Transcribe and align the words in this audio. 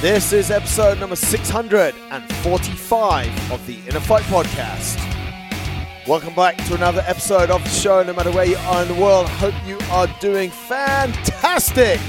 This 0.00 0.32
is 0.32 0.50
episode 0.50 0.98
number 0.98 1.14
645 1.14 3.52
of 3.52 3.66
the 3.66 3.78
Inner 3.86 4.00
Fight 4.00 4.22
Podcast. 4.22 4.96
Welcome 6.08 6.34
back 6.34 6.56
to 6.68 6.74
another 6.74 7.04
episode 7.06 7.50
of 7.50 7.62
the 7.62 7.68
show, 7.68 8.02
no 8.02 8.14
matter 8.14 8.32
where 8.32 8.46
you 8.46 8.56
are 8.56 8.80
in 8.80 8.88
the 8.88 8.94
world. 8.94 9.28
Hope 9.28 9.52
you 9.66 9.76
are 9.90 10.06
doing 10.18 10.48
fantastic 10.48 12.00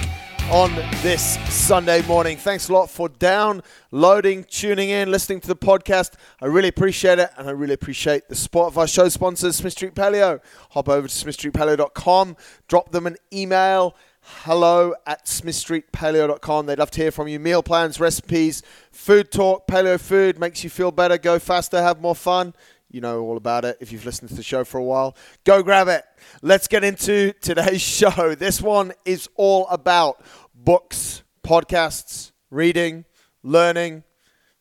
on 0.50 0.74
this 1.02 1.38
Sunday 1.54 2.02
morning. 2.04 2.38
Thanks 2.38 2.70
a 2.70 2.74
lot 2.74 2.90
for 2.90 3.10
downloading, 3.10 4.46
tuning 4.46 4.90
in, 4.90 5.12
listening 5.12 5.42
to 5.42 5.50
the 5.50 5.58
podcast. 5.58 6.14
I 6.42 6.46
really 6.46 6.70
appreciate 6.70 7.20
it, 7.20 7.32
and 7.38 7.50
I 7.50 7.52
really 7.52 7.74
appreciate 7.74 8.30
the 8.30 8.36
support 8.36 8.68
of 8.68 8.78
our 8.78 8.88
show 8.88 9.10
sponsors, 9.10 9.58
Smith 9.58 9.74
Street 9.74 9.96
Paleo. 9.96 10.40
Hop 10.70 10.88
over 10.88 11.10
to 11.10 11.14
smithstreetpaleo.com, 11.14 12.38
drop 12.70 12.94
them 12.94 13.06
an 13.06 13.18
email 13.34 13.98
hello 14.22 14.94
at 15.06 15.26
smithstreetpaleo.com. 15.26 16.66
They'd 16.66 16.80
love 16.80 16.92
to 16.92 17.02
hear 17.02 17.12
from 17.12 17.28
you. 17.28 17.40
Meal 17.40 17.64
plans, 17.64 18.00
recipes, 18.00 18.64
food 18.92 19.32
talk, 19.32 19.68
paleo 19.68 20.00
food 20.00 20.40
makes 20.40 20.64
you 20.64 20.70
feel 20.70 20.92
better, 20.92 21.18
go 21.18 21.40
faster, 21.40 21.82
have 21.82 22.02
more 22.02 22.16
fun. 22.16 22.54
You 22.90 23.02
know 23.02 23.22
all 23.22 23.38
about 23.38 23.64
it 23.64 23.78
if 23.80 23.92
you've 23.92 24.06
listened 24.06 24.30
to 24.30 24.36
the 24.36 24.44
show 24.44 24.64
for 24.64 24.78
a 24.78 24.84
while. 24.84 25.16
Go 25.46 25.64
grab 25.64 25.88
it. 25.88 26.04
Let's 26.42 26.68
get 26.68 26.84
into 26.84 27.34
today's 27.42 27.82
show. 27.82 28.36
This 28.36 28.62
one 28.62 28.92
is 29.06 29.30
all 29.36 29.68
about 29.68 30.22
books, 30.54 31.24
podcasts, 31.44 32.32
reading, 32.50 33.06
learning, 33.44 34.04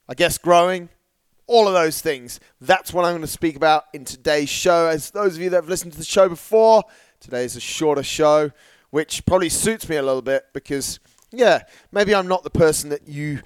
I 0.08 0.14
guess 0.14 0.38
growing, 0.38 0.88
all 1.46 1.66
of 1.66 1.74
those 1.74 2.00
things. 2.00 2.38
That's 2.60 2.92
what 2.92 3.04
I'm 3.04 3.12
going 3.12 3.22
to 3.22 3.26
speak 3.26 3.56
about 3.56 3.84
in 3.92 4.04
today's 4.04 4.48
show. 4.48 4.86
As 4.86 5.10
those 5.10 5.36
of 5.36 5.42
you 5.42 5.50
that 5.50 5.56
have 5.56 5.68
listened 5.68 5.92
to 5.92 5.98
the 5.98 6.04
show 6.04 6.28
before, 6.28 6.84
today 7.18 7.44
is 7.44 7.56
a 7.56 7.60
shorter 7.60 8.04
show 8.04 8.52
which 8.90 9.24
probably 9.26 9.48
suits 9.48 9.88
me 9.88 9.96
a 9.96 10.02
little 10.02 10.22
bit 10.22 10.44
because, 10.52 11.00
yeah, 11.30 11.62
maybe 11.92 12.14
I'm 12.14 12.28
not 12.28 12.44
the 12.44 12.50
person 12.50 12.90
that 12.90 13.08
you 13.08 13.40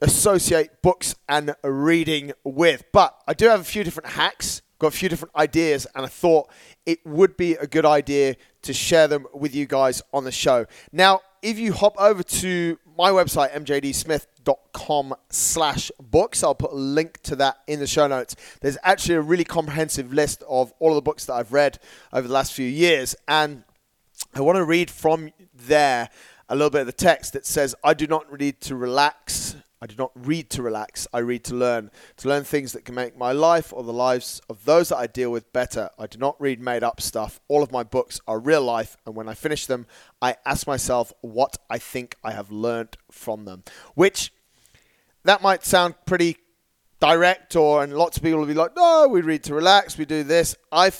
associate 0.00 0.82
books 0.82 1.14
and 1.28 1.54
reading 1.62 2.32
with. 2.44 2.84
But 2.92 3.16
I 3.26 3.34
do 3.34 3.48
have 3.48 3.60
a 3.60 3.64
few 3.64 3.84
different 3.84 4.10
hacks, 4.10 4.62
got 4.78 4.88
a 4.88 4.96
few 4.96 5.08
different 5.08 5.34
ideas, 5.36 5.86
and 5.94 6.04
I 6.04 6.08
thought 6.08 6.50
it 6.84 7.04
would 7.04 7.36
be 7.36 7.54
a 7.54 7.66
good 7.66 7.86
idea 7.86 8.36
to 8.62 8.72
share 8.72 9.08
them 9.08 9.26
with 9.34 9.54
you 9.54 9.66
guys 9.66 10.02
on 10.12 10.24
the 10.24 10.32
show. 10.32 10.66
Now, 10.92 11.20
if 11.42 11.58
you 11.58 11.72
hop 11.72 11.94
over 11.98 12.22
to 12.22 12.78
my 12.96 13.10
website, 13.10 13.52
mjdsmith.com 13.52 15.14
slash 15.30 15.90
books, 16.00 16.42
I'll 16.42 16.54
put 16.54 16.72
a 16.72 16.76
link 16.76 17.20
to 17.22 17.36
that 17.36 17.58
in 17.66 17.78
the 17.78 17.86
show 17.86 18.06
notes. 18.06 18.36
There's 18.60 18.78
actually 18.82 19.16
a 19.16 19.20
really 19.20 19.44
comprehensive 19.44 20.12
list 20.12 20.42
of 20.48 20.72
all 20.78 20.90
of 20.90 20.96
the 20.96 21.02
books 21.02 21.26
that 21.26 21.34
I've 21.34 21.52
read 21.52 21.78
over 22.12 22.26
the 22.26 22.34
last 22.34 22.52
few 22.52 22.66
years. 22.66 23.14
And 23.28 23.64
I 24.34 24.40
want 24.40 24.56
to 24.56 24.64
read 24.64 24.90
from 24.90 25.30
there 25.54 26.10
a 26.48 26.54
little 26.54 26.70
bit 26.70 26.82
of 26.82 26.86
the 26.86 26.92
text 26.92 27.32
that 27.32 27.46
says, 27.46 27.74
I 27.82 27.94
do 27.94 28.06
not 28.06 28.30
read 28.30 28.60
to 28.62 28.76
relax. 28.76 29.56
I 29.80 29.86
do 29.86 29.94
not 29.98 30.12
read 30.14 30.48
to 30.50 30.62
relax. 30.62 31.06
I 31.12 31.18
read 31.18 31.44
to 31.44 31.54
learn. 31.54 31.90
To 32.18 32.28
learn 32.28 32.44
things 32.44 32.72
that 32.72 32.84
can 32.84 32.94
make 32.94 33.16
my 33.16 33.32
life 33.32 33.72
or 33.72 33.82
the 33.82 33.92
lives 33.92 34.40
of 34.48 34.64
those 34.64 34.88
that 34.88 34.96
I 34.96 35.06
deal 35.06 35.30
with 35.30 35.52
better. 35.52 35.90
I 35.98 36.06
do 36.06 36.18
not 36.18 36.40
read 36.40 36.60
made 36.60 36.82
up 36.82 37.00
stuff. 37.00 37.40
All 37.48 37.62
of 37.62 37.72
my 37.72 37.82
books 37.82 38.20
are 38.26 38.38
real 38.38 38.62
life. 38.62 38.96
And 39.06 39.14
when 39.14 39.28
I 39.28 39.34
finish 39.34 39.66
them, 39.66 39.86
I 40.22 40.36
ask 40.46 40.66
myself 40.66 41.12
what 41.20 41.58
I 41.68 41.78
think 41.78 42.16
I 42.24 42.32
have 42.32 42.50
learned 42.50 42.96
from 43.10 43.44
them. 43.44 43.64
Which, 43.94 44.32
that 45.24 45.42
might 45.42 45.64
sound 45.64 45.94
pretty 46.06 46.38
direct, 47.00 47.56
or 47.56 47.82
and 47.82 47.92
lots 47.92 48.16
of 48.16 48.22
people 48.22 48.38
will 48.38 48.46
be 48.46 48.54
like, 48.54 48.74
no, 48.76 49.08
we 49.08 49.20
read 49.20 49.42
to 49.44 49.54
relax. 49.54 49.98
We 49.98 50.06
do 50.06 50.22
this. 50.22 50.56
I 50.72 50.90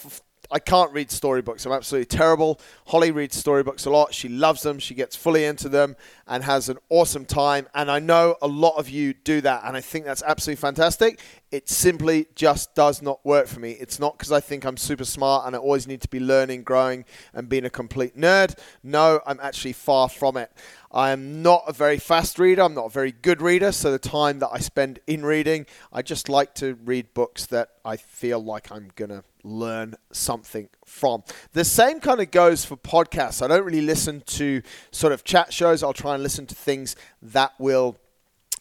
I 0.50 0.58
can't 0.58 0.92
read 0.92 1.10
storybooks. 1.10 1.66
I'm 1.66 1.72
absolutely 1.72 2.06
terrible. 2.06 2.60
Holly 2.86 3.10
reads 3.10 3.36
storybooks 3.36 3.86
a 3.86 3.90
lot. 3.90 4.14
She 4.14 4.28
loves 4.28 4.62
them. 4.62 4.78
She 4.78 4.94
gets 4.94 5.16
fully 5.16 5.44
into 5.44 5.68
them 5.68 5.96
and 6.26 6.44
has 6.44 6.68
an 6.68 6.78
awesome 6.88 7.24
time. 7.24 7.68
And 7.74 7.90
I 7.90 7.98
know 7.98 8.36
a 8.40 8.46
lot 8.48 8.76
of 8.76 8.88
you 8.88 9.14
do 9.14 9.40
that. 9.40 9.62
And 9.64 9.76
I 9.76 9.80
think 9.80 10.04
that's 10.04 10.22
absolutely 10.22 10.60
fantastic. 10.60 11.20
It 11.52 11.68
simply 11.68 12.26
just 12.34 12.74
does 12.74 13.00
not 13.00 13.24
work 13.24 13.46
for 13.46 13.60
me. 13.60 13.72
It's 13.72 14.00
not 14.00 14.18
because 14.18 14.32
I 14.32 14.40
think 14.40 14.64
I'm 14.64 14.76
super 14.76 15.04
smart 15.04 15.46
and 15.46 15.54
I 15.54 15.58
always 15.58 15.86
need 15.86 16.00
to 16.00 16.08
be 16.08 16.18
learning, 16.18 16.64
growing, 16.64 17.04
and 17.32 17.48
being 17.48 17.64
a 17.64 17.70
complete 17.70 18.16
nerd. 18.16 18.58
No, 18.82 19.20
I'm 19.26 19.38
actually 19.40 19.74
far 19.74 20.08
from 20.08 20.36
it. 20.36 20.50
I 20.90 21.10
am 21.10 21.42
not 21.42 21.62
a 21.68 21.72
very 21.72 21.98
fast 21.98 22.38
reader. 22.38 22.62
I'm 22.62 22.74
not 22.74 22.86
a 22.86 22.90
very 22.90 23.12
good 23.12 23.40
reader. 23.40 23.70
So 23.70 23.92
the 23.92 23.98
time 23.98 24.40
that 24.40 24.48
I 24.52 24.58
spend 24.58 24.98
in 25.06 25.24
reading, 25.24 25.66
I 25.92 26.02
just 26.02 26.28
like 26.28 26.54
to 26.56 26.74
read 26.84 27.14
books 27.14 27.46
that 27.46 27.70
I 27.84 27.96
feel 27.96 28.42
like 28.42 28.72
I'm 28.72 28.90
going 28.96 29.10
to 29.10 29.22
learn 29.44 29.94
something 30.10 30.68
from. 30.84 31.22
The 31.52 31.64
same 31.64 32.00
kind 32.00 32.20
of 32.20 32.32
goes 32.32 32.64
for 32.64 32.76
podcasts. 32.76 33.40
I 33.40 33.46
don't 33.46 33.64
really 33.64 33.82
listen 33.82 34.22
to 34.26 34.62
sort 34.90 35.12
of 35.12 35.22
chat 35.22 35.52
shows. 35.52 35.84
I'll 35.84 35.92
try 35.92 36.14
and 36.14 36.22
listen 36.22 36.46
to 36.46 36.54
things 36.54 36.96
that 37.22 37.52
will 37.58 37.96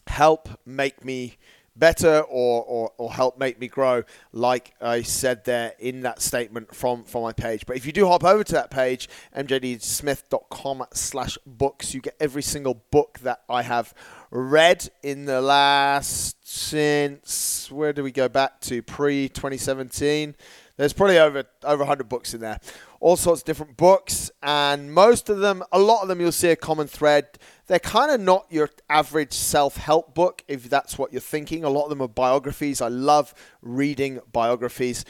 help 0.06 0.48
make 0.64 1.04
me 1.04 1.36
better 1.78 2.20
or, 2.20 2.64
or, 2.64 2.92
or 2.96 3.12
help 3.12 3.38
make 3.38 3.58
me 3.58 3.68
grow, 3.68 4.02
like 4.32 4.74
I 4.80 5.02
said 5.02 5.44
there 5.44 5.74
in 5.78 6.02
that 6.02 6.22
statement 6.22 6.74
from, 6.74 7.04
from 7.04 7.22
my 7.22 7.32
page. 7.32 7.66
But 7.66 7.76
if 7.76 7.86
you 7.86 7.92
do 7.92 8.06
hop 8.06 8.24
over 8.24 8.44
to 8.44 8.52
that 8.52 8.70
page, 8.70 9.08
mjdsmith.com 9.36 10.86
slash 10.92 11.38
books, 11.46 11.94
you 11.94 12.00
get 12.00 12.16
every 12.20 12.42
single 12.42 12.82
book 12.90 13.18
that 13.20 13.42
I 13.48 13.62
have 13.62 13.94
read 14.30 14.88
in 15.02 15.24
the 15.24 15.40
last 15.40 16.36
since 16.46 17.70
where 17.70 17.92
do 17.92 18.02
we 18.02 18.12
go 18.12 18.28
back 18.28 18.60
to 18.60 18.82
pre 18.82 19.28
2017 19.28 20.34
there's 20.76 20.92
probably 20.92 21.18
over 21.18 21.44
over 21.64 21.78
100 21.78 22.08
books 22.08 22.34
in 22.34 22.40
there. 22.40 22.60
All 23.00 23.16
sorts 23.16 23.42
of 23.42 23.46
different 23.46 23.76
books 23.76 24.30
and 24.42 24.92
most 24.92 25.28
of 25.28 25.38
them 25.38 25.62
a 25.72 25.78
lot 25.78 26.02
of 26.02 26.08
them 26.08 26.20
you'll 26.20 26.32
see 26.32 26.50
a 26.50 26.56
common 26.56 26.86
thread. 26.86 27.38
They're 27.66 27.78
kind 27.78 28.10
of 28.10 28.20
not 28.20 28.46
your 28.50 28.70
average 28.88 29.32
self-help 29.32 30.14
book 30.14 30.44
if 30.48 30.68
that's 30.68 30.98
what 30.98 31.12
you're 31.12 31.20
thinking. 31.20 31.64
A 31.64 31.70
lot 31.70 31.84
of 31.84 31.90
them 31.90 32.02
are 32.02 32.08
biographies. 32.08 32.80
I 32.80 32.88
love 32.88 33.34
reading 33.60 34.20
biographies 34.32 35.04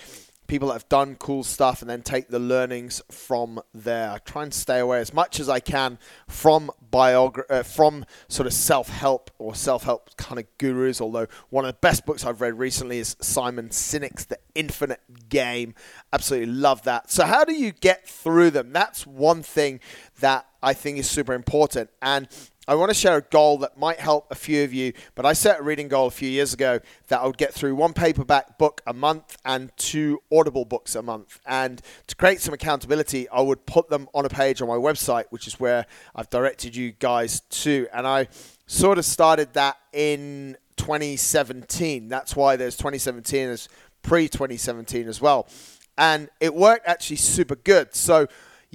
people 0.46 0.68
that 0.68 0.74
have 0.74 0.88
done 0.88 1.16
cool 1.16 1.42
stuff 1.42 1.80
and 1.80 1.90
then 1.90 2.02
take 2.02 2.28
the 2.28 2.38
learnings 2.38 3.02
from 3.10 3.60
there. 3.74 4.10
I 4.10 4.18
try 4.18 4.42
and 4.42 4.54
stay 4.54 4.78
away 4.78 5.00
as 5.00 5.12
much 5.12 5.40
as 5.40 5.48
I 5.48 5.60
can 5.60 5.98
from 6.28 6.70
biogra- 6.92 7.50
uh, 7.50 7.62
from 7.62 8.04
sort 8.28 8.46
of 8.46 8.52
self-help 8.52 9.30
or 9.38 9.54
self-help 9.54 10.16
kind 10.16 10.38
of 10.38 10.46
gurus. 10.58 11.00
Although 11.00 11.26
one 11.50 11.64
of 11.64 11.68
the 11.74 11.78
best 11.80 12.06
books 12.06 12.24
I've 12.24 12.40
read 12.40 12.58
recently 12.58 12.98
is 12.98 13.16
Simon 13.20 13.70
Sinek's 13.70 14.24
The 14.24 14.38
Infinite 14.54 15.28
Game. 15.28 15.74
Absolutely 16.12 16.52
love 16.52 16.82
that. 16.82 17.10
So 17.10 17.24
how 17.24 17.44
do 17.44 17.52
you 17.52 17.72
get 17.72 18.08
through 18.08 18.50
them? 18.50 18.72
That's 18.72 19.06
one 19.06 19.42
thing 19.42 19.80
that 20.20 20.46
I 20.66 20.74
think 20.74 20.98
is 20.98 21.08
super 21.08 21.32
important. 21.32 21.90
And 22.02 22.26
I 22.66 22.74
want 22.74 22.90
to 22.90 22.94
share 22.94 23.18
a 23.18 23.22
goal 23.22 23.58
that 23.58 23.78
might 23.78 24.00
help 24.00 24.26
a 24.32 24.34
few 24.34 24.64
of 24.64 24.74
you, 24.74 24.94
but 25.14 25.24
I 25.24 25.32
set 25.32 25.60
a 25.60 25.62
reading 25.62 25.86
goal 25.86 26.08
a 26.08 26.10
few 26.10 26.28
years 26.28 26.52
ago 26.52 26.80
that 27.06 27.20
I 27.20 27.26
would 27.26 27.38
get 27.38 27.54
through 27.54 27.76
one 27.76 27.92
paperback 27.92 28.58
book 28.58 28.80
a 28.84 28.92
month 28.92 29.36
and 29.44 29.70
two 29.76 30.20
Audible 30.32 30.64
books 30.64 30.96
a 30.96 31.02
month. 31.02 31.38
And 31.46 31.80
to 32.08 32.16
create 32.16 32.40
some 32.40 32.52
accountability, 32.52 33.28
I 33.28 33.42
would 33.42 33.64
put 33.64 33.88
them 33.90 34.08
on 34.12 34.24
a 34.24 34.28
page 34.28 34.60
on 34.60 34.66
my 34.66 34.74
website, 34.74 35.26
which 35.30 35.46
is 35.46 35.60
where 35.60 35.86
I've 36.16 36.30
directed 36.30 36.74
you 36.74 36.90
guys 36.90 37.42
to. 37.62 37.86
And 37.92 38.04
I 38.04 38.26
sort 38.66 38.98
of 38.98 39.04
started 39.04 39.52
that 39.52 39.76
in 39.92 40.56
2017. 40.78 42.08
That's 42.08 42.34
why 42.34 42.56
there's 42.56 42.76
2017 42.76 43.50
as 43.50 43.68
pre 44.02 44.26
2017 44.26 45.06
as 45.06 45.20
well. 45.20 45.46
And 45.96 46.28
it 46.40 46.56
worked 46.56 46.88
actually 46.88 47.16
super 47.16 47.54
good. 47.54 47.94
So 47.94 48.26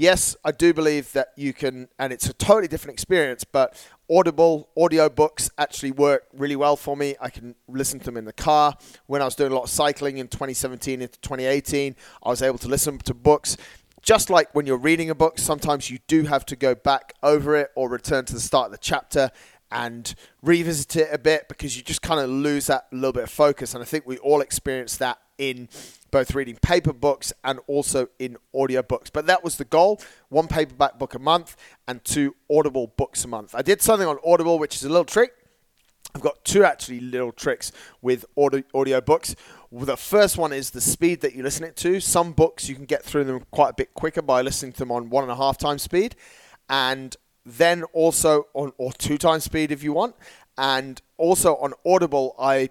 yes, 0.02 0.36
I 0.44 0.52
do 0.52 0.74
believe 0.74 1.12
that 1.14 1.28
you 1.38 1.54
can, 1.54 1.88
and 2.00 2.12
it's 2.12 2.28
a 2.28 2.34
totally 2.34 2.68
different 2.68 2.94
experience, 2.94 3.44
but 3.44 3.80
Audible 4.10 4.68
audio 4.76 5.08
books 5.08 5.50
actually 5.58 5.92
work 5.92 6.24
really 6.34 6.56
well 6.56 6.76
for 6.76 6.98
me. 6.98 7.16
I 7.22 7.30
can 7.30 7.56
listen 7.68 8.00
to 8.00 8.06
them 8.06 8.18
in 8.18 8.26
the 8.26 8.34
car. 8.34 8.76
When 9.06 9.22
I 9.22 9.26
was 9.26 9.36
doing 9.36 9.52
a 9.52 9.56
lot 9.56 9.64
of 9.66 9.70
cycling 9.70 10.18
in 10.18 10.28
2017 10.28 11.02
into 11.02 11.20
2018, 11.20 11.96
I 12.24 12.30
was 12.30 12.42
able 12.42 12.58
to 12.58 12.68
listen 12.68 12.98
to 12.98 13.14
books. 13.14 13.56
Just 14.02 14.32
like 14.32 14.54
when 14.54 14.66
you're 14.66 14.76
reading 14.76 15.12
a 15.12 15.16
book, 15.16 15.38
sometimes 15.38 15.92
you 15.92 16.00
do 16.08 16.24
have 16.24 16.46
to 16.48 16.56
go 16.56 16.74
back 16.74 17.14
over 17.22 17.56
it 17.56 17.70
or 17.76 17.88
return 17.88 18.26
to 18.26 18.34
the 18.34 18.40
start 18.40 18.66
of 18.66 18.72
the 18.72 18.80
chapter 18.80 19.30
and 19.72 20.16
revisit 20.42 20.96
it 20.96 21.10
a 21.14 21.20
bit 21.20 21.48
because 21.48 21.78
you 21.78 21.84
just 21.84 22.02
kind 22.02 22.20
of 22.20 22.30
lose 22.30 22.68
that 22.68 22.88
little 22.92 23.14
bit 23.14 23.24
of 23.24 23.30
focus. 23.30 23.76
And 23.76 23.84
I 23.84 23.86
think 23.86 24.06
we 24.08 24.18
all 24.18 24.42
experience 24.42 24.98
that 24.98 25.20
in 25.42 25.68
both 26.12 26.36
reading 26.36 26.56
paper 26.58 26.94
books 26.94 27.34
and 27.44 27.60
also 27.66 28.08
in 28.20 28.38
audiobooks. 28.54 29.10
But 29.12 29.26
that 29.26 29.44
was 29.44 29.58
the 29.58 29.66
goal 29.66 30.00
one 30.30 30.48
paperback 30.48 31.00
book 31.00 31.16
a 31.16 31.20
month 31.20 31.58
and 31.88 32.04
two 32.06 32.36
audible 32.50 32.94
books 32.96 33.26
a 33.26 33.28
month. 33.28 33.56
I 33.56 33.64
did 33.64 33.82
something 33.82 34.08
on 34.08 34.20
Audible, 34.24 34.60
which 34.60 34.76
is 34.76 34.84
a 34.84 34.90
little 34.90 35.04
trick. 35.04 35.32
I've 36.14 36.22
got 36.22 36.46
two 36.46 36.64
actually 36.64 37.00
little 37.00 37.32
tricks 37.32 37.72
with 38.04 38.24
audio, 38.38 38.62
audio 38.76 39.02
books. 39.02 39.36
The 39.72 39.98
first 39.98 40.38
one 40.38 40.54
is 40.54 40.70
the 40.70 40.82
speed 40.82 41.22
that 41.22 41.34
you 41.34 41.42
listen 41.42 41.64
it 41.64 41.76
to. 41.78 42.00
Some 42.00 42.34
books 42.34 42.70
you 42.70 42.76
can 42.76 42.86
get 42.86 43.04
through 43.04 43.24
them 43.24 43.44
quite 43.50 43.70
a 43.70 43.74
bit 43.74 43.96
quicker 43.96 44.22
by 44.22 44.42
listening 44.42 44.74
to 44.74 44.80
them 44.80 44.92
on 44.92 45.10
one 45.10 45.24
and 45.24 45.32
a 45.32 45.36
half 45.36 45.58
times 45.58 45.82
speed, 45.82 46.16
and 46.70 47.16
then 47.46 47.84
also 47.94 48.48
on 48.54 48.74
or 48.78 48.94
two 48.94 49.18
times 49.18 49.46
speed 49.46 49.72
if 49.72 49.82
you 49.82 49.94
want. 49.94 50.16
And 50.58 51.02
also 51.18 51.56
on 51.56 51.74
Audible, 51.84 52.36
I 52.38 52.70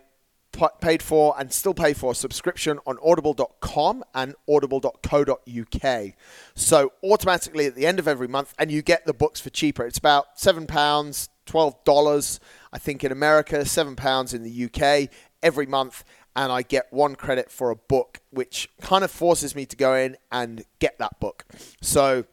paid 0.80 1.02
for 1.02 1.34
and 1.38 1.52
still 1.52 1.74
pay 1.74 1.92
for 1.92 2.14
subscription 2.14 2.78
on 2.86 2.98
audible.com 3.02 4.04
and 4.14 4.34
audible.co.uk. 4.48 6.12
So 6.54 6.92
automatically 7.02 7.66
at 7.66 7.74
the 7.74 7.86
end 7.86 7.98
of 7.98 8.08
every 8.08 8.28
month, 8.28 8.54
and 8.58 8.70
you 8.70 8.82
get 8.82 9.06
the 9.06 9.14
books 9.14 9.40
for 9.40 9.50
cheaper. 9.50 9.84
It's 9.84 9.98
about 9.98 10.36
£7, 10.36 10.66
$12, 10.66 12.40
I 12.72 12.78
think 12.78 13.04
in 13.04 13.12
America, 13.12 13.58
£7 13.58 14.34
in 14.34 14.42
the 14.42 14.64
UK 14.64 15.08
every 15.42 15.66
month. 15.66 16.04
And 16.36 16.52
I 16.52 16.62
get 16.62 16.86
one 16.90 17.16
credit 17.16 17.50
for 17.50 17.70
a 17.70 17.76
book, 17.76 18.20
which 18.30 18.68
kind 18.80 19.02
of 19.02 19.10
forces 19.10 19.56
me 19.56 19.66
to 19.66 19.76
go 19.76 19.94
in 19.94 20.16
and 20.30 20.64
get 20.78 20.98
that 20.98 21.18
book. 21.18 21.44
So 21.80 22.24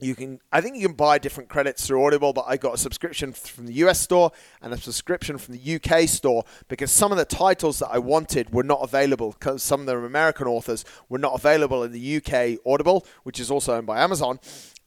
you 0.00 0.14
can 0.14 0.40
i 0.52 0.60
think 0.60 0.76
you 0.76 0.86
can 0.86 0.96
buy 0.96 1.18
different 1.18 1.48
credits 1.48 1.86
through 1.86 2.04
audible 2.04 2.32
but 2.32 2.44
i 2.46 2.56
got 2.56 2.74
a 2.74 2.78
subscription 2.78 3.32
from 3.32 3.66
the 3.66 3.72
us 3.74 4.00
store 4.00 4.30
and 4.60 4.72
a 4.72 4.76
subscription 4.76 5.38
from 5.38 5.56
the 5.56 5.76
uk 5.76 6.08
store 6.08 6.44
because 6.68 6.90
some 6.90 7.12
of 7.12 7.18
the 7.18 7.24
titles 7.24 7.78
that 7.78 7.88
i 7.88 7.98
wanted 7.98 8.52
were 8.52 8.62
not 8.62 8.80
available 8.82 9.34
because 9.38 9.62
some 9.62 9.80
of 9.80 9.86
the 9.86 9.96
american 9.96 10.46
authors 10.46 10.84
were 11.08 11.18
not 11.18 11.34
available 11.34 11.82
in 11.82 11.92
the 11.92 12.16
uk 12.16 12.58
audible 12.66 13.06
which 13.22 13.40
is 13.40 13.50
also 13.50 13.74
owned 13.74 13.86
by 13.86 14.00
amazon 14.00 14.38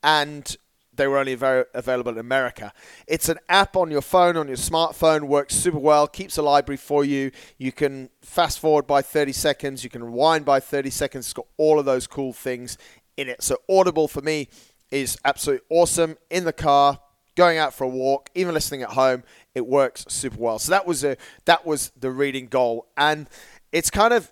and 0.03 0.57
they 0.99 1.07
were 1.07 1.17
only 1.17 1.33
very 1.33 1.63
available 1.73 2.11
in 2.11 2.17
America. 2.17 2.73
It's 3.07 3.29
an 3.29 3.37
app 3.47 3.77
on 3.77 3.89
your 3.89 4.01
phone, 4.01 4.35
on 4.35 4.47
your 4.47 4.57
smartphone, 4.57 5.23
works 5.23 5.55
super 5.55 5.79
well, 5.79 6.07
keeps 6.07 6.37
a 6.37 6.41
library 6.41 6.75
for 6.75 7.05
you. 7.05 7.31
You 7.57 7.71
can 7.71 8.09
fast 8.21 8.59
forward 8.59 8.85
by 8.85 9.01
30 9.01 9.31
seconds, 9.31 9.83
you 9.83 9.89
can 9.89 10.03
rewind 10.03 10.43
by 10.43 10.59
30 10.59 10.89
seconds. 10.89 11.27
It's 11.27 11.33
got 11.33 11.47
all 11.55 11.79
of 11.79 11.85
those 11.85 12.05
cool 12.05 12.33
things 12.33 12.77
in 13.15 13.29
it. 13.29 13.41
So, 13.41 13.57
Audible 13.69 14.09
for 14.09 14.21
me 14.21 14.49
is 14.91 15.17
absolutely 15.25 15.65
awesome 15.69 16.17
in 16.29 16.45
the 16.45 16.53
car, 16.53 16.99
going 17.35 17.57
out 17.57 17.73
for 17.73 17.83
a 17.83 17.87
walk, 17.87 18.29
even 18.35 18.53
listening 18.53 18.81
at 18.81 18.89
home. 18.89 19.23
It 19.55 19.65
works 19.65 20.05
super 20.07 20.37
well. 20.37 20.59
So 20.59 20.71
that 20.71 20.85
was 20.85 21.03
a 21.03 21.17
that 21.45 21.65
was 21.65 21.91
the 21.99 22.11
reading 22.11 22.47
goal, 22.47 22.87
and 22.97 23.27
it's 23.71 23.89
kind 23.89 24.13
of 24.13 24.31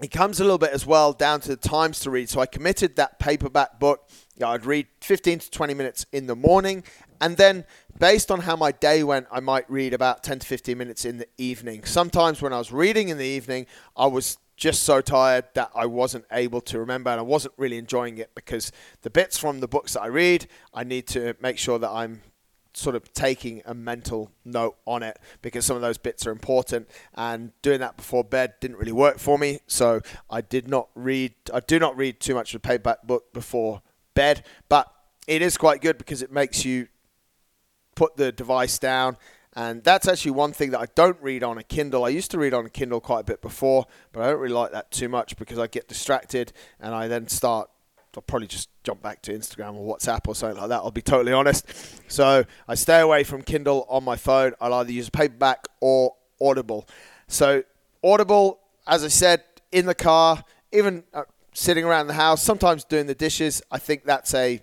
it 0.00 0.10
comes 0.10 0.40
a 0.40 0.44
little 0.44 0.58
bit 0.58 0.70
as 0.70 0.86
well 0.86 1.12
down 1.12 1.40
to 1.40 1.48
the 1.48 1.56
times 1.56 2.00
to 2.00 2.10
read. 2.10 2.28
So 2.28 2.40
I 2.40 2.46
committed 2.46 2.96
that 2.96 3.18
paperback 3.18 3.78
book. 3.78 4.08
You 4.36 4.46
know, 4.46 4.52
I'd 4.52 4.64
read 4.64 4.86
15 5.02 5.40
to 5.40 5.50
20 5.50 5.74
minutes 5.74 6.06
in 6.12 6.26
the 6.26 6.36
morning, 6.36 6.84
and 7.20 7.36
then 7.36 7.64
based 7.98 8.30
on 8.30 8.40
how 8.40 8.56
my 8.56 8.72
day 8.72 9.04
went, 9.04 9.26
I 9.30 9.40
might 9.40 9.70
read 9.70 9.92
about 9.92 10.22
10 10.22 10.38
to 10.38 10.46
15 10.46 10.78
minutes 10.78 11.04
in 11.04 11.18
the 11.18 11.28
evening. 11.36 11.84
Sometimes 11.84 12.40
when 12.40 12.52
I 12.52 12.58
was 12.58 12.72
reading 12.72 13.10
in 13.10 13.18
the 13.18 13.26
evening, 13.26 13.66
I 13.94 14.06
was 14.06 14.38
just 14.60 14.82
so 14.82 15.00
tired 15.00 15.46
that 15.54 15.70
I 15.74 15.86
wasn't 15.86 16.26
able 16.30 16.60
to 16.60 16.78
remember 16.78 17.10
and 17.10 17.18
I 17.18 17.22
wasn't 17.22 17.54
really 17.56 17.78
enjoying 17.78 18.18
it 18.18 18.30
because 18.34 18.70
the 19.00 19.08
bits 19.08 19.38
from 19.38 19.60
the 19.60 19.66
books 19.66 19.94
that 19.94 20.02
I 20.02 20.08
read, 20.08 20.46
I 20.74 20.84
need 20.84 21.06
to 21.08 21.34
make 21.40 21.56
sure 21.56 21.78
that 21.78 21.88
I'm 21.88 22.20
sort 22.74 22.94
of 22.94 23.10
taking 23.14 23.62
a 23.64 23.72
mental 23.72 24.30
note 24.44 24.76
on 24.86 25.02
it 25.02 25.18
because 25.40 25.64
some 25.64 25.76
of 25.76 25.82
those 25.82 25.96
bits 25.96 26.26
are 26.26 26.30
important 26.30 26.88
and 27.14 27.52
doing 27.62 27.80
that 27.80 27.96
before 27.96 28.22
bed 28.22 28.52
didn't 28.60 28.76
really 28.76 28.92
work 28.92 29.18
for 29.18 29.38
me. 29.38 29.60
So 29.66 30.02
I 30.28 30.42
did 30.42 30.68
not 30.68 30.90
read 30.94 31.32
I 31.52 31.60
do 31.60 31.78
not 31.78 31.96
read 31.96 32.20
too 32.20 32.34
much 32.34 32.54
of 32.54 32.58
a 32.58 32.60
paperback 32.60 33.06
book 33.06 33.32
before 33.32 33.80
bed 34.14 34.44
but 34.68 34.92
it 35.26 35.40
is 35.40 35.56
quite 35.56 35.80
good 35.80 35.96
because 35.96 36.20
it 36.20 36.30
makes 36.30 36.66
you 36.66 36.88
put 37.94 38.16
the 38.16 38.30
device 38.30 38.78
down 38.78 39.16
and 39.54 39.82
that's 39.82 40.06
actually 40.06 40.30
one 40.32 40.52
thing 40.52 40.70
that 40.70 40.80
I 40.80 40.86
don't 40.94 41.20
read 41.20 41.42
on 41.42 41.58
a 41.58 41.62
Kindle. 41.64 42.04
I 42.04 42.10
used 42.10 42.30
to 42.30 42.38
read 42.38 42.54
on 42.54 42.66
a 42.66 42.70
Kindle 42.70 43.00
quite 43.00 43.20
a 43.20 43.24
bit 43.24 43.42
before, 43.42 43.86
but 44.12 44.22
I 44.22 44.30
don't 44.30 44.38
really 44.38 44.54
like 44.54 44.72
that 44.72 44.90
too 44.92 45.08
much 45.08 45.36
because 45.36 45.58
I 45.58 45.66
get 45.66 45.88
distracted 45.88 46.52
and 46.78 46.94
I 46.94 47.08
then 47.08 47.28
start. 47.28 47.68
I'll 48.16 48.22
probably 48.22 48.48
just 48.48 48.68
jump 48.82 49.02
back 49.02 49.22
to 49.22 49.32
Instagram 49.32 49.74
or 49.74 49.96
WhatsApp 49.96 50.26
or 50.26 50.34
something 50.34 50.58
like 50.58 50.68
that. 50.70 50.78
I'll 50.78 50.90
be 50.90 51.02
totally 51.02 51.32
honest. 51.32 51.64
So 52.10 52.44
I 52.66 52.74
stay 52.74 53.00
away 53.00 53.22
from 53.22 53.42
Kindle 53.42 53.86
on 53.88 54.02
my 54.02 54.16
phone. 54.16 54.52
I'll 54.60 54.74
either 54.74 54.90
use 54.90 55.08
paperback 55.08 55.66
or 55.80 56.14
Audible. 56.40 56.88
So 57.28 57.62
Audible, 58.02 58.58
as 58.86 59.04
I 59.04 59.08
said, 59.08 59.44
in 59.70 59.86
the 59.86 59.94
car, 59.94 60.42
even 60.72 61.04
uh, 61.14 61.22
sitting 61.54 61.84
around 61.84 62.08
the 62.08 62.14
house, 62.14 62.42
sometimes 62.42 62.82
doing 62.84 63.06
the 63.06 63.14
dishes. 63.14 63.62
I 63.70 63.78
think 63.78 64.04
that's 64.04 64.34
a 64.34 64.60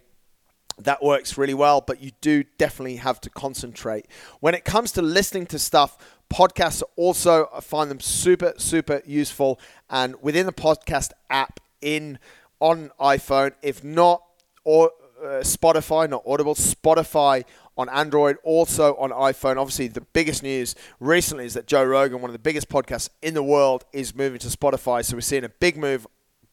that 0.79 1.03
works 1.03 1.37
really 1.37 1.53
well, 1.53 1.81
but 1.81 2.01
you 2.01 2.11
do 2.21 2.43
definitely 2.57 2.97
have 2.97 3.19
to 3.21 3.29
concentrate. 3.29 4.05
When 4.39 4.53
it 4.53 4.63
comes 4.63 4.91
to 4.93 5.01
listening 5.01 5.47
to 5.47 5.59
stuff, 5.59 5.97
podcasts 6.31 6.83
also 6.95 7.49
I 7.53 7.61
find 7.61 7.89
them 7.89 7.99
super 7.99 8.53
super 8.57 9.01
useful 9.05 9.59
and 9.89 10.15
within 10.21 10.45
the 10.45 10.53
podcast 10.53 11.11
app 11.29 11.59
in 11.81 12.19
on 12.59 12.91
iPhone, 12.99 13.53
if 13.61 13.83
not 13.83 14.23
or 14.63 14.91
uh, 15.21 15.41
Spotify, 15.41 16.09
not 16.09 16.23
Audible, 16.27 16.55
Spotify 16.55 17.43
on 17.77 17.89
Android, 17.89 18.37
also 18.43 18.95
on 18.95 19.11
iPhone. 19.11 19.57
Obviously, 19.57 19.87
the 19.87 20.01
biggest 20.01 20.43
news 20.43 20.75
recently 20.99 21.45
is 21.45 21.53
that 21.53 21.67
Joe 21.67 21.83
Rogan, 21.83 22.21
one 22.21 22.29
of 22.29 22.33
the 22.33 22.39
biggest 22.39 22.69
podcasts 22.69 23.09
in 23.21 23.33
the 23.33 23.43
world, 23.43 23.85
is 23.93 24.15
moving 24.15 24.39
to 24.39 24.47
Spotify. 24.47 25.05
So 25.05 25.15
we're 25.15 25.21
seeing 25.21 25.43
a 25.43 25.49
big 25.49 25.77
move 25.77 26.07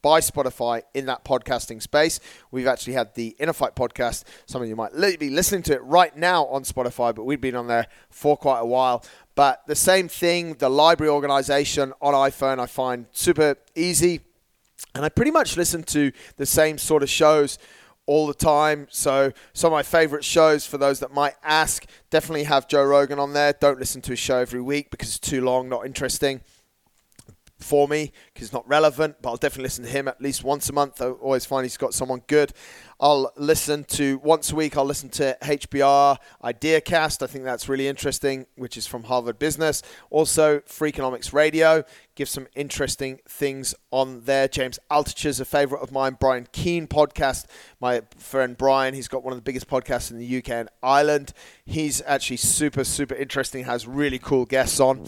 by 0.05 0.21
Spotify 0.21 0.83
in 0.93 1.07
that 1.07 1.25
podcasting 1.25 1.81
space. 1.81 2.21
We've 2.51 2.67
actually 2.67 2.93
had 2.93 3.15
the 3.15 3.35
Inner 3.39 3.55
Fight 3.55 3.75
podcast. 3.75 4.25
Some 4.45 4.61
of 4.61 4.69
you 4.69 4.77
might 4.77 4.93
be 5.19 5.31
listening 5.31 5.63
to 5.63 5.73
it 5.73 5.83
right 5.83 6.15
now 6.15 6.45
on 6.49 6.63
Spotify, 6.63 7.15
but 7.15 7.25
we've 7.25 7.41
been 7.41 7.57
on 7.57 7.69
there 7.69 7.87
for 8.11 8.37
quite 8.37 8.61
a 8.61 8.67
while. 8.67 9.03
But 9.35 9.63
the 9.67 9.75
same 9.75 10.09
thing, 10.09 10.57
the 10.57 10.69
library 10.69 11.09
organization 11.09 11.95
on 12.03 12.13
iPhone, 12.13 12.59
I 12.59 12.67
find 12.67 13.07
super 13.13 13.57
easy. 13.75 14.21
And 14.95 15.07
I 15.07 15.09
pretty 15.09 15.31
much 15.31 15.57
listen 15.57 15.83
to 15.85 16.13
the 16.37 16.45
same 16.45 16.77
sort 16.77 17.03
of 17.03 17.09
shows 17.09 17.59
all 18.05 18.27
the 18.27 18.35
time. 18.35 18.89
So 18.91 19.33
some 19.55 19.73
of 19.73 19.77
my 19.79 19.83
favorite 19.83 20.23
shows 20.23 20.67
for 20.67 20.77
those 20.77 21.01
that 21.01 21.15
might 21.15 21.37
ask, 21.43 21.87
definitely 22.11 22.45
have 22.45 22.69
Joe 22.69 22.85
Rogan 22.85 23.19
on 23.19 23.33
there. 23.33 23.55
Don't 23.55 23.79
listen 23.79 24.03
to 24.03 24.11
his 24.11 24.19
show 24.19 24.37
every 24.37 24.61
week 24.61 24.91
because 24.91 25.17
it's 25.17 25.19
too 25.19 25.41
long, 25.41 25.71
not 25.71 25.87
interesting 25.87 26.43
for 27.65 27.89
me 27.89 28.13
because 28.33 28.49
it's 28.49 28.53
not 28.53 28.69
relevant, 28.69 29.17
but 29.23 29.31
I'll 29.31 29.37
definitely 29.37 29.65
listen 29.65 29.85
to 29.85 29.91
him 29.91 30.07
at 30.07 30.21
least 30.21 30.45
once 30.45 30.69
a 30.69 30.73
month. 30.73 31.01
I 31.01 31.07
always 31.07 31.47
find 31.47 31.65
he's 31.65 31.77
got 31.77 31.95
someone 31.95 32.23
good. 32.27 32.53
I'll 33.01 33.33
listen 33.37 33.85
to 33.85 34.19
once 34.19 34.53
a 34.53 34.55
week. 34.55 34.77
I'll 34.77 34.85
listen 34.85 35.09
to 35.11 35.37
HBR 35.43 36.17
IdeaCast. 36.43 37.23
I 37.23 37.27
think 37.27 37.45
that's 37.45 37.69
really 37.69 37.89
interesting, 37.89 38.47
which 38.57 38.77
is 38.77 38.87
from 38.87 39.05
Harvard 39.05 39.39
Business. 39.39 39.83
Also, 40.11 40.61
Freakonomics 40.61 41.33
Radio 41.33 41.85
gives 42.15 42.31
some 42.31 42.47
interesting 42.55 43.21
things 43.29 43.75
on 43.91 44.23
there. 44.25 44.47
James 44.47 44.79
Altucher's 44.91 45.41
a 45.41 45.45
favorite 45.45 45.81
of 45.81 45.91
mine. 45.91 46.17
Brian 46.19 46.47
Keane 46.53 46.87
podcast. 46.87 47.47
My 47.81 48.03
friend 48.17 48.57
Brian, 48.57 48.95
he's 48.95 49.09
got 49.09 49.25
one 49.25 49.33
of 49.33 49.39
the 49.39 49.43
biggest 49.43 49.69
podcasts 49.69 50.11
in 50.11 50.19
the 50.19 50.39
UK 50.39 50.51
and 50.51 50.69
Ireland. 50.83 51.33
He's 51.65 52.01
actually 52.07 52.37
super, 52.37 52.85
super 52.85 53.15
interesting. 53.15 53.65
Has 53.65 53.87
really 53.87 54.19
cool 54.19 54.45
guests 54.45 54.79
on. 54.79 55.07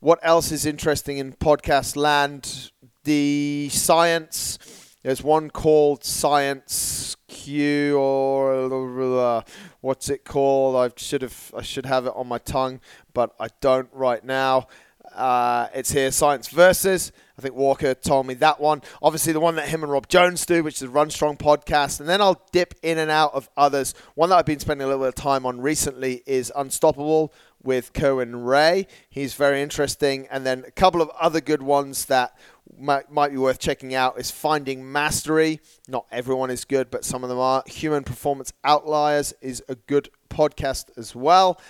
What 0.00 0.18
else 0.22 0.50
is 0.50 0.64
interesting 0.64 1.18
in 1.18 1.32
podcast 1.34 1.96
land? 1.96 2.70
The 3.04 3.68
science. 3.70 4.58
There's 5.02 5.22
one 5.22 5.50
called 5.50 6.02
Science 6.02 7.16
Q 7.28 7.96
or 7.96 9.44
what's 9.80 10.08
it 10.08 10.24
called? 10.24 10.74
I 10.76 10.90
should 10.96 11.22
have 11.22 11.52
I 11.56 11.62
should 11.62 11.86
have 11.86 12.06
it 12.06 12.12
on 12.16 12.26
my 12.26 12.38
tongue, 12.38 12.80
but 13.14 13.34
I 13.38 13.48
don't 13.60 13.88
right 13.92 14.24
now. 14.24 14.66
Uh, 15.14 15.68
it's 15.74 15.92
here, 15.92 16.10
Science 16.10 16.48
Versus. 16.48 17.12
I 17.38 17.40
think 17.40 17.54
Walker 17.54 17.94
told 17.94 18.26
me 18.26 18.34
that 18.34 18.60
one. 18.60 18.82
Obviously, 19.00 19.32
the 19.32 19.40
one 19.40 19.54
that 19.54 19.68
him 19.68 19.82
and 19.82 19.90
Rob 19.92 20.08
Jones 20.08 20.44
do, 20.44 20.62
which 20.62 20.74
is 20.74 20.80
the 20.80 20.88
Run 20.88 21.10
Strong 21.10 21.36
podcast. 21.36 22.00
And 22.00 22.08
then 22.08 22.20
I'll 22.20 22.42
dip 22.52 22.74
in 22.82 22.98
and 22.98 23.10
out 23.10 23.32
of 23.34 23.48
others. 23.56 23.94
One 24.16 24.30
that 24.30 24.36
I've 24.36 24.46
been 24.46 24.58
spending 24.58 24.84
a 24.84 24.88
little 24.88 25.02
bit 25.02 25.08
of 25.08 25.14
time 25.14 25.46
on 25.46 25.60
recently 25.60 26.22
is 26.26 26.52
Unstoppable 26.54 27.32
with 27.62 27.92
Cohen 27.92 28.44
Ray. 28.44 28.86
He's 29.08 29.34
very 29.34 29.62
interesting. 29.62 30.26
And 30.30 30.46
then 30.46 30.64
a 30.66 30.70
couple 30.70 31.02
of 31.02 31.10
other 31.20 31.40
good 31.40 31.62
ones 31.62 32.06
that 32.06 32.36
might, 32.78 33.10
might 33.10 33.30
be 33.30 33.38
worth 33.38 33.58
checking 33.58 33.94
out 33.94 34.18
is 34.18 34.30
Finding 34.30 34.90
Mastery. 34.90 35.60
Not 35.88 36.06
everyone 36.10 36.50
is 36.50 36.64
good, 36.64 36.90
but 36.90 37.04
some 37.04 37.22
of 37.22 37.28
them 37.28 37.38
are. 37.38 37.62
Human 37.66 38.04
Performance 38.04 38.52
Outliers 38.64 39.34
is 39.40 39.62
a 39.68 39.74
good 39.74 40.10
podcast 40.30 40.86
as 40.96 41.14
well. 41.14 41.60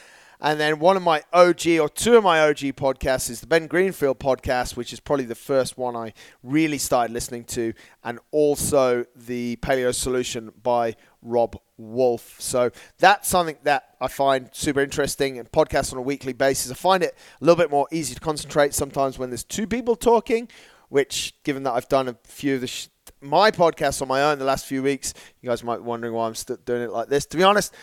And 0.40 0.60
then 0.60 0.78
one 0.78 0.96
of 0.96 1.02
my 1.02 1.22
OG 1.32 1.66
or 1.80 1.88
two 1.88 2.16
of 2.16 2.22
my 2.22 2.40
OG 2.40 2.58
podcasts 2.76 3.28
is 3.28 3.40
the 3.40 3.46
Ben 3.46 3.66
Greenfield 3.66 4.20
podcast, 4.20 4.76
which 4.76 4.92
is 4.92 5.00
probably 5.00 5.24
the 5.24 5.34
first 5.34 5.76
one 5.76 5.96
I 5.96 6.12
really 6.44 6.78
started 6.78 7.12
listening 7.12 7.44
to, 7.46 7.72
and 8.04 8.20
also 8.30 9.04
the 9.16 9.56
Paleo 9.56 9.92
Solution 9.92 10.52
by 10.62 10.94
Robb 11.22 11.56
Wolf. 11.76 12.36
So 12.38 12.70
that's 12.98 13.28
something 13.28 13.56
that 13.64 13.96
I 14.00 14.06
find 14.06 14.48
super 14.52 14.80
interesting 14.80 15.38
and 15.38 15.50
podcasts 15.50 15.92
on 15.92 15.98
a 15.98 16.02
weekly 16.02 16.32
basis. 16.32 16.70
I 16.70 16.74
find 16.74 17.02
it 17.02 17.16
a 17.40 17.44
little 17.44 17.56
bit 17.56 17.70
more 17.70 17.88
easy 17.90 18.14
to 18.14 18.20
concentrate 18.20 18.74
sometimes 18.74 19.18
when 19.18 19.30
there's 19.30 19.44
two 19.44 19.66
people 19.66 19.96
talking, 19.96 20.48
which, 20.88 21.34
given 21.42 21.64
that 21.64 21.72
I've 21.72 21.88
done 21.88 22.08
a 22.08 22.16
few 22.24 22.54
of 22.56 22.60
the 22.60 22.68
sh- 22.68 22.88
my 23.20 23.50
podcasts 23.50 24.00
on 24.00 24.08
my 24.08 24.22
own 24.22 24.38
the 24.38 24.44
last 24.44 24.66
few 24.66 24.82
weeks, 24.82 25.14
you 25.40 25.48
guys 25.48 25.64
might 25.64 25.78
be 25.78 25.82
wondering 25.82 26.12
why 26.12 26.26
I'm 26.26 26.34
still 26.34 26.56
doing 26.64 26.82
it 26.82 26.90
like 26.90 27.08
this. 27.08 27.26
To 27.26 27.36
be 27.36 27.42
honest, 27.42 27.74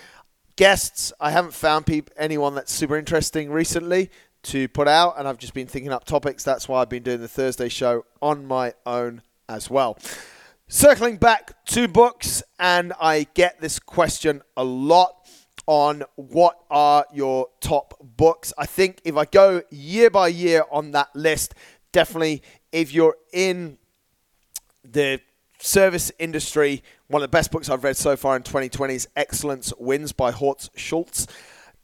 guests, 0.56 1.12
I 1.20 1.32
haven't 1.32 1.54
found 1.54 1.86
anyone 2.18 2.56
that's 2.56 2.72
super 2.72 2.98
interesting 2.98 3.52
recently 3.52 4.10
to 4.44 4.68
put 4.68 4.88
out, 4.88 5.16
and 5.18 5.28
I've 5.28 5.38
just 5.38 5.54
been 5.54 5.68
thinking 5.68 5.92
up 5.92 6.06
topics. 6.06 6.44
That's 6.44 6.68
why 6.68 6.82
I've 6.82 6.90
been 6.90 7.04
doing 7.04 7.22
the 7.22 7.28
Thursday 7.28 7.70
show 7.70 8.06
on 8.22 8.46
my 8.46 8.74
own 8.86 9.22
as 9.50 9.70
well. 9.70 9.98
Circling 10.68 11.18
back 11.18 11.66
to 11.66 11.88
books, 11.88 12.44
and 12.60 12.94
I 13.00 13.28
get 13.34 13.60
this 13.60 13.80
question 13.80 14.42
a 14.56 14.64
lot 14.64 15.28
on 15.68 16.04
what 16.16 16.60
are 16.70 17.06
your 17.14 17.48
top 17.60 17.96
books. 18.02 18.54
I 18.58 18.66
think 18.66 19.02
if 19.04 19.18
I 19.18 19.26
go 19.26 19.64
year 19.72 20.10
by 20.10 20.28
year 20.28 20.64
on 20.72 20.92
that 20.92 21.16
list, 21.16 21.56
definitely 21.92 22.44
if 22.72 22.94
you're 22.94 23.18
in 23.34 23.78
the 24.84 25.20
service 25.66 26.12
industry, 26.20 26.84
one 27.08 27.22
of 27.22 27.30
the 27.30 27.36
best 27.36 27.52
books 27.52 27.70
I've 27.70 27.84
read 27.84 27.98
so 27.98 28.16
far 28.16 28.36
in 28.36 28.44
2020 28.44 28.94
is 28.94 29.08
Excellence 29.16 29.74
Wins 29.80 30.12
by 30.12 30.32
Horst 30.32 30.70
Schulze. 30.76 31.28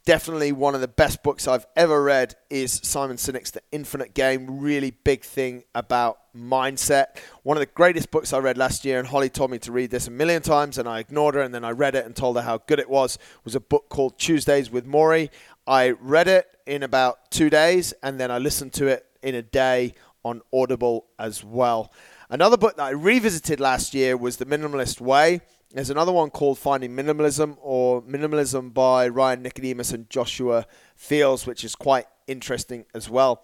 definitely 0.04 0.50
one 0.50 0.74
of 0.74 0.80
the 0.80 0.88
best 0.88 1.22
books 1.22 1.46
I've 1.46 1.66
ever 1.76 2.02
read 2.02 2.34
is 2.50 2.80
Simon 2.82 3.16
Sinek's 3.16 3.50
The 3.52 3.62
Infinite 3.70 4.14
Game. 4.14 4.60
Really 4.60 4.90
big 4.90 5.22
thing 5.22 5.64
about 5.74 6.18
mindset. 6.34 7.16
One 7.42 7.56
of 7.56 7.60
the 7.60 7.66
greatest 7.66 8.10
books 8.10 8.32
I 8.32 8.38
read 8.38 8.56
last 8.56 8.84
year, 8.84 8.98
and 8.98 9.06
Holly 9.06 9.28
told 9.28 9.50
me 9.50 9.58
to 9.60 9.72
read 9.72 9.90
this 9.90 10.08
a 10.08 10.10
million 10.10 10.42
times, 10.42 10.78
and 10.78 10.88
I 10.88 11.00
ignored 11.00 11.34
her, 11.34 11.40
and 11.40 11.54
then 11.54 11.64
I 11.64 11.70
read 11.70 11.94
it 11.94 12.06
and 12.06 12.16
told 12.16 12.36
her 12.36 12.42
how 12.42 12.58
good 12.58 12.78
it 12.78 12.90
was. 12.90 13.18
Was 13.44 13.54
a 13.54 13.60
book 13.60 13.88
called 13.88 14.18
Tuesdays 14.18 14.70
with 14.70 14.86
Morrie. 14.86 15.30
I 15.66 15.90
read 15.90 16.28
it 16.28 16.46
in 16.66 16.82
about 16.82 17.30
two 17.30 17.50
days, 17.50 17.92
and 18.02 18.18
then 18.18 18.30
I 18.30 18.38
listened 18.38 18.72
to 18.74 18.86
it 18.86 19.06
in 19.22 19.34
a 19.34 19.42
day 19.42 19.94
on 20.24 20.42
Audible 20.52 21.06
as 21.18 21.44
well. 21.44 21.92
Another 22.30 22.56
book 22.56 22.76
that 22.76 22.82
I 22.82 22.90
revisited 22.90 23.60
last 23.60 23.94
year 23.94 24.16
was 24.16 24.36
The 24.36 24.46
Minimalist 24.46 25.00
Way. 25.00 25.40
There's 25.72 25.90
another 25.90 26.12
one 26.12 26.30
called 26.30 26.58
Finding 26.58 26.92
Minimalism 26.92 27.56
or 27.60 28.02
Minimalism 28.02 28.74
by 28.74 29.08
Ryan 29.08 29.42
Nicodemus 29.42 29.92
and 29.92 30.08
Joshua 30.10 30.66
Fields, 30.96 31.46
which 31.46 31.64
is 31.64 31.74
quite 31.74 32.06
interesting 32.26 32.84
as 32.94 33.08
well. 33.08 33.42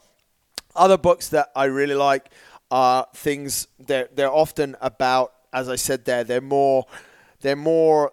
Other 0.77 0.99
books 0.99 1.29
that 1.31 1.51
I 1.57 1.65
really 1.65 1.95
like 1.95 2.31
are 2.71 3.07
things 3.15 3.67
they're 3.79 4.09
they're 4.15 4.33
often 4.33 4.77
about, 4.81 5.33
as 5.53 5.69
I 5.69 5.77
said 5.77 6.05
there, 6.05 6.23
they're 6.23 6.41
more 6.41 6.85
they're 7.41 7.57
more 7.57 8.13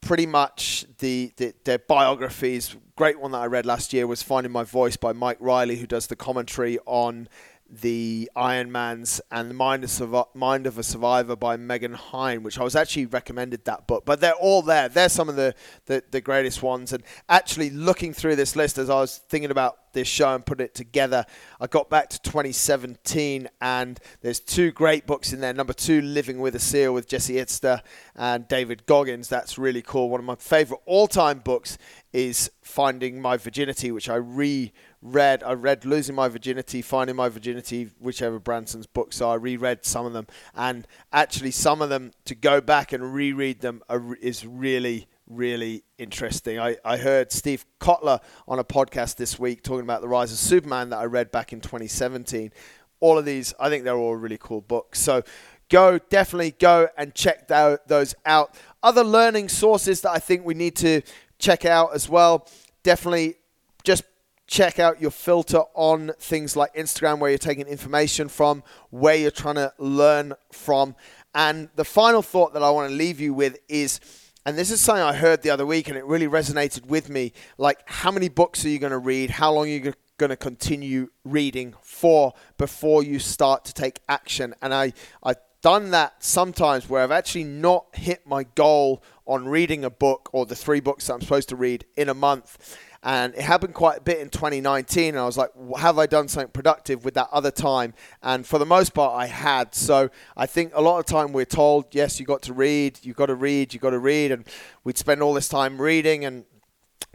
pretty 0.00 0.26
much 0.26 0.86
the, 0.98 1.32
the 1.36 1.54
their 1.64 1.78
biographies. 1.78 2.74
Great 2.96 3.20
one 3.20 3.32
that 3.32 3.38
I 3.38 3.46
read 3.46 3.66
last 3.66 3.92
year 3.92 4.06
was 4.06 4.22
Finding 4.22 4.52
My 4.52 4.64
Voice 4.64 4.96
by 4.96 5.12
Mike 5.12 5.38
Reilly, 5.40 5.76
who 5.76 5.86
does 5.86 6.06
the 6.06 6.16
commentary 6.16 6.78
on 6.86 7.28
the 7.72 8.30
Ironmans 8.36 9.20
and 9.30 9.48
the 9.48 9.54
Mind 9.54 9.82
of, 9.84 10.26
Mind 10.34 10.66
of 10.66 10.78
a 10.78 10.82
Survivor 10.82 11.34
by 11.34 11.56
Megan 11.56 11.94
Hine, 11.94 12.42
which 12.42 12.58
I 12.58 12.64
was 12.64 12.76
actually 12.76 13.06
recommended 13.06 13.64
that 13.64 13.86
book. 13.86 14.04
But 14.04 14.20
they're 14.20 14.34
all 14.34 14.60
there. 14.60 14.90
They're 14.90 15.08
some 15.08 15.30
of 15.30 15.36
the, 15.36 15.54
the, 15.86 16.04
the 16.10 16.20
greatest 16.20 16.62
ones. 16.62 16.92
And 16.92 17.02
actually 17.30 17.70
looking 17.70 18.12
through 18.12 18.36
this 18.36 18.56
list 18.56 18.76
as 18.76 18.90
I 18.90 18.96
was 18.96 19.18
thinking 19.28 19.50
about 19.50 19.78
this 19.92 20.08
show 20.08 20.34
and 20.34 20.44
put 20.44 20.60
it 20.60 20.74
together. 20.74 21.24
I 21.60 21.66
got 21.66 21.90
back 21.90 22.08
to 22.10 22.20
2017, 22.22 23.48
and 23.60 24.00
there's 24.20 24.40
two 24.40 24.70
great 24.72 25.06
books 25.06 25.32
in 25.32 25.40
there. 25.40 25.52
Number 25.52 25.72
two, 25.72 26.00
Living 26.00 26.40
with 26.40 26.54
a 26.54 26.58
Seal 26.58 26.94
with 26.94 27.08
Jesse 27.08 27.34
Itzler 27.34 27.82
and 28.14 28.46
David 28.48 28.86
Goggins. 28.86 29.28
That's 29.28 29.58
really 29.58 29.82
cool. 29.82 30.10
One 30.10 30.20
of 30.20 30.26
my 30.26 30.36
favorite 30.36 30.80
all 30.86 31.06
time 31.06 31.38
books 31.38 31.78
is 32.12 32.50
Finding 32.62 33.20
My 33.20 33.36
Virginity, 33.36 33.90
which 33.90 34.08
I 34.08 34.16
reread. 34.16 35.42
I 35.42 35.52
read 35.52 35.84
Losing 35.84 36.14
My 36.14 36.28
Virginity, 36.28 36.82
Finding 36.82 37.16
My 37.16 37.28
Virginity, 37.28 37.90
whichever 37.98 38.38
Branson's 38.38 38.86
books 38.86 39.20
are. 39.20 39.34
I 39.34 39.36
reread 39.36 39.84
some 39.84 40.06
of 40.06 40.12
them, 40.12 40.26
and 40.54 40.86
actually, 41.12 41.50
some 41.50 41.80
of 41.82 41.88
them 41.88 42.12
to 42.26 42.34
go 42.34 42.60
back 42.60 42.92
and 42.92 43.14
reread 43.14 43.60
them 43.60 43.82
is 44.20 44.46
really 44.46 45.06
really 45.36 45.84
interesting. 45.98 46.58
I, 46.58 46.76
I 46.84 46.96
heard 46.96 47.32
Steve 47.32 47.64
Kotler 47.80 48.20
on 48.46 48.58
a 48.58 48.64
podcast 48.64 49.16
this 49.16 49.38
week 49.38 49.62
talking 49.62 49.84
about 49.84 50.00
The 50.00 50.08
Rise 50.08 50.32
of 50.32 50.38
Superman 50.38 50.90
that 50.90 50.98
I 50.98 51.04
read 51.04 51.30
back 51.30 51.52
in 51.52 51.60
2017. 51.60 52.52
All 53.00 53.18
of 53.18 53.24
these, 53.24 53.54
I 53.58 53.68
think 53.68 53.84
they're 53.84 53.96
all 53.96 54.16
really 54.16 54.38
cool 54.38 54.60
books. 54.60 55.00
So 55.00 55.22
go, 55.68 55.98
definitely 55.98 56.52
go 56.52 56.88
and 56.96 57.14
check 57.14 57.48
those 57.48 58.14
out. 58.26 58.54
Other 58.82 59.04
learning 59.04 59.48
sources 59.48 60.02
that 60.02 60.10
I 60.10 60.18
think 60.18 60.44
we 60.44 60.54
need 60.54 60.76
to 60.76 61.02
check 61.38 61.64
out 61.64 61.94
as 61.94 62.08
well. 62.08 62.46
Definitely 62.82 63.36
just 63.84 64.04
check 64.46 64.78
out 64.78 65.00
your 65.00 65.10
filter 65.10 65.62
on 65.74 66.12
things 66.18 66.56
like 66.56 66.74
Instagram, 66.74 67.18
where 67.18 67.30
you're 67.30 67.38
taking 67.38 67.66
information 67.66 68.28
from, 68.28 68.62
where 68.90 69.16
you're 69.16 69.30
trying 69.30 69.54
to 69.54 69.72
learn 69.78 70.34
from. 70.52 70.94
And 71.34 71.70
the 71.74 71.84
final 71.84 72.20
thought 72.20 72.52
that 72.52 72.62
I 72.62 72.70
want 72.70 72.90
to 72.90 72.94
leave 72.94 73.18
you 73.18 73.32
with 73.32 73.58
is 73.68 73.98
and 74.44 74.58
this 74.58 74.70
is 74.70 74.80
something 74.80 75.02
I 75.02 75.14
heard 75.14 75.42
the 75.42 75.50
other 75.50 75.66
week, 75.66 75.88
and 75.88 75.96
it 75.96 76.04
really 76.04 76.26
resonated 76.26 76.86
with 76.86 77.08
me. 77.08 77.32
Like, 77.58 77.80
how 77.86 78.10
many 78.10 78.28
books 78.28 78.64
are 78.64 78.68
you 78.68 78.78
going 78.78 78.92
to 78.92 78.98
read? 78.98 79.30
How 79.30 79.52
long 79.52 79.66
are 79.66 79.68
you 79.68 79.92
going 80.18 80.30
to 80.30 80.36
continue 80.36 81.08
reading 81.24 81.74
for 81.80 82.32
before 82.58 83.02
you 83.02 83.18
start 83.18 83.64
to 83.66 83.74
take 83.74 84.00
action? 84.08 84.54
And 84.60 84.74
I, 84.74 84.92
I've 85.22 85.36
done 85.62 85.92
that 85.92 86.22
sometimes 86.22 86.88
where 86.88 87.02
I've 87.02 87.12
actually 87.12 87.44
not 87.44 87.86
hit 87.94 88.26
my 88.26 88.42
goal 88.42 89.02
on 89.26 89.48
reading 89.48 89.84
a 89.84 89.90
book 89.90 90.28
or 90.32 90.44
the 90.44 90.56
three 90.56 90.80
books 90.80 91.06
that 91.06 91.14
I'm 91.14 91.20
supposed 91.20 91.48
to 91.50 91.56
read 91.56 91.84
in 91.96 92.08
a 92.08 92.14
month 92.14 92.76
and 93.02 93.34
it 93.34 93.40
happened 93.40 93.74
quite 93.74 93.98
a 93.98 94.00
bit 94.00 94.18
in 94.18 94.28
2019 94.28 95.10
and 95.10 95.18
i 95.18 95.24
was 95.24 95.36
like 95.36 95.50
have 95.78 95.98
i 95.98 96.06
done 96.06 96.28
something 96.28 96.50
productive 96.50 97.04
with 97.04 97.14
that 97.14 97.28
other 97.32 97.50
time? 97.50 97.94
And 98.22 98.46
for 98.46 98.58
the 98.58 98.66
most 98.66 98.94
part 98.94 99.14
i 99.14 99.26
had. 99.26 99.74
So 99.74 100.10
i 100.36 100.46
think 100.46 100.72
a 100.74 100.80
lot 100.80 100.98
of 100.98 101.06
time 101.06 101.32
we're 101.32 101.44
told 101.44 101.94
yes 101.94 102.20
you 102.20 102.26
got 102.26 102.42
to 102.42 102.52
read 102.52 102.98
you 103.02 103.14
got 103.14 103.26
to 103.26 103.34
read 103.34 103.74
you 103.74 103.80
got 103.80 103.90
to 103.90 103.98
read. 103.98 104.32
And 104.32 104.46
we'd 104.84 104.98
spend 104.98 105.22
all 105.22 105.34
this 105.34 105.48
time 105.48 105.80
reading 105.80 106.24
and 106.24 106.44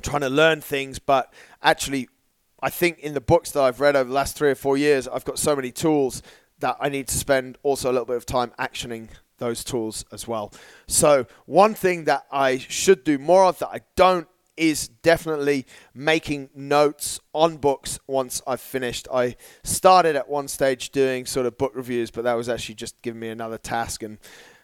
trying 0.02 0.22
to 0.22 0.30
learn 0.30 0.62
things. 0.62 1.00
But 1.00 1.34
actually 1.62 2.10
i 2.62 2.70
think 2.70 3.00
in 3.00 3.14
the 3.14 3.22
books 3.22 3.52
that 3.52 3.62
i've 3.62 3.80
read 3.80 3.96
over 3.96 4.08
the 4.08 4.16
last 4.16 4.38
three 4.38 4.50
or 4.50 4.56
four 4.56 4.78
years 4.78 5.08
i've 5.08 5.26
got 5.26 5.38
so 5.38 5.56
many 5.56 5.72
tools 5.72 6.24
that 6.60 6.76
i 6.80 6.90
need 6.90 7.08
to 7.08 7.16
spend 7.16 7.58
also 7.62 7.92
a 7.92 7.94
little 7.94 8.06
bit 8.06 8.16
of 8.16 8.26
time 8.26 8.52
actioning 8.60 9.10
those 9.38 9.64
tools 9.64 10.06
as 10.12 10.28
well. 10.28 10.52
So, 10.88 11.26
one 11.46 11.74
thing 11.74 12.06
that 12.06 12.26
I 12.32 12.58
should 12.58 13.04
do 13.04 13.18
more 13.18 13.46
of 13.46 13.60
that 13.60 13.70
I 13.70 13.82
don't 13.96 14.28
is 14.58 14.88
definitely 14.88 15.66
making 15.94 16.50
notes 16.56 17.20
on 17.34 17.58
books 17.58 18.00
once 18.08 18.42
I've 18.46 18.62
finished. 18.62 19.08
I 19.14 19.36
started 19.64 20.16
at 20.16 20.28
one 20.28 20.48
stage 20.48 20.90
doing 20.90 21.26
sort 21.26 21.46
of 21.46 21.58
book 21.58 21.72
reviews, 21.76 22.12
but 22.12 22.24
that 22.24 22.34
was 22.34 22.50
actually 22.50 22.76
just 22.76 23.02
giving 23.02 23.20
me 23.20 23.30
another 23.30 23.58
task 23.58 24.04
and 24.04 24.18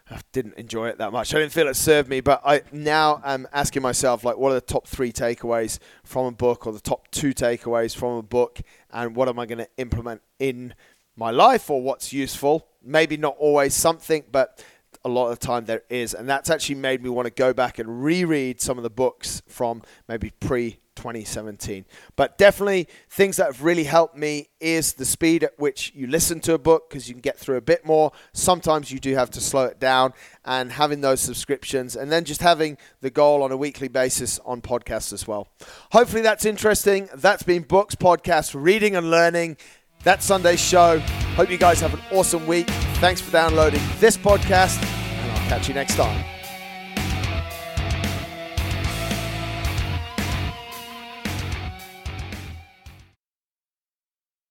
I 0.10 0.20
didn't 0.34 0.56
enjoy 0.56 0.90
it 0.90 0.98
that 0.98 1.14
much. 1.14 1.34
I 1.34 1.40
didn't 1.40 1.54
feel 1.54 1.68
it 1.68 1.76
served 1.76 2.10
me, 2.10 2.20
but 2.20 2.42
I 2.46 2.64
now 2.72 3.22
am 3.24 3.48
asking 3.54 3.82
myself 3.82 4.24
like 4.24 4.38
what 4.38 4.52
are 4.52 4.56
the 4.56 4.62
top 4.62 4.88
3 4.88 5.12
takeaways 5.12 5.80
from 6.04 6.26
a 6.26 6.32
book 6.32 6.68
or 6.68 6.74
the 6.74 6.82
top 6.82 7.10
2 7.12 7.34
takeaways 7.34 7.96
from 7.96 8.18
a 8.18 8.24
book 8.24 8.62
and 8.92 9.16
what 9.16 9.30
am 9.30 9.40
I 9.40 9.46
going 9.46 9.60
to 9.60 9.70
implement 9.78 10.22
in 10.40 10.74
my 11.16 11.32
life 11.32 11.70
or 11.70 11.82
what's 11.82 12.12
useful? 12.12 12.68
Maybe 12.84 13.16
not 13.16 13.38
always 13.38 13.74
something, 13.74 14.26
but 14.32 14.64
a 15.06 15.10
lot 15.10 15.30
of 15.30 15.40
the 15.40 15.46
time 15.46 15.66
there 15.66 15.84
is. 15.90 16.14
And 16.14 16.28
that's 16.28 16.50
actually 16.50 16.76
made 16.76 17.04
me 17.04 17.10
want 17.10 17.26
to 17.26 17.34
go 17.34 17.54
back 17.54 17.80
and 17.80 18.04
reread 18.04 18.62
some 18.62 18.78
of 18.78 18.84
the 18.84 18.90
books 18.90 19.42
from 19.48 19.82
maybe 20.08 20.32
pre 20.40 20.80
2017. 20.96 21.86
But 22.16 22.38
definitely, 22.38 22.88
things 23.10 23.38
that 23.38 23.48
have 23.48 23.64
really 23.64 23.84
helped 23.84 24.16
me 24.16 24.50
is 24.60 24.94
the 24.94 25.06
speed 25.06 25.44
at 25.44 25.58
which 25.58 25.92
you 25.96 26.08
listen 26.08 26.40
to 26.42 26.54
a 26.54 26.58
book 26.58 26.90
because 26.90 27.08
you 27.08 27.14
can 27.14 27.22
get 27.22 27.38
through 27.38 27.58
a 27.58 27.62
bit 27.62 27.86
more. 27.86 28.12
Sometimes 28.34 28.92
you 28.92 29.00
do 29.00 29.14
have 29.16 29.30
to 29.32 29.42
slow 29.42 29.66
it 29.66 29.80
down, 29.80 30.14
and 30.46 30.72
having 30.72 31.02
those 31.02 31.22
subscriptions, 31.22 31.96
and 31.96 32.12
then 32.12 32.26
just 32.26 32.42
having 32.42 32.78
the 33.02 33.10
goal 33.10 33.44
on 33.44 33.52
a 33.52 33.58
weekly 33.58 33.88
basis 33.88 34.40
on 34.46 34.62
podcasts 34.62 35.14
as 35.14 35.28
well. 35.28 35.48
Hopefully, 35.92 36.22
that's 36.22 36.46
interesting. 36.46 37.10
That's 37.16 37.44
been 37.44 37.64
Books 37.64 37.96
Podcast, 37.96 38.54
reading 38.56 38.96
and 38.96 39.10
learning. 39.10 39.58
That's 40.04 40.26
Sunday's 40.26 40.62
show. 40.62 41.02
Hope 41.36 41.50
you 41.50 41.58
guys 41.58 41.80
have 41.82 41.94
an 41.94 42.02
awesome 42.12 42.46
week. 42.46 42.70
Thanks 42.98 43.20
for 43.20 43.32
downloading 43.32 43.82
this 44.00 44.18
podcast, 44.18 44.82
and 44.84 45.32
I'll 45.32 45.50
catch 45.50 45.68
you 45.68 45.74
next 45.74 45.96
time. 45.96 46.33